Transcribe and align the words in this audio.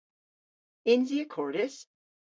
Yns 0.93 1.09
i 1.15 1.17
akordys? 1.23 1.75